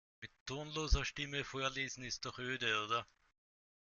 Mit 0.19 0.31
tonloser 0.47 1.05
Stimme 1.05 1.43
vorlesen 1.43 2.03
ist 2.03 2.25
doch 2.25 2.39
öde, 2.39 2.83
oder? 2.85 3.05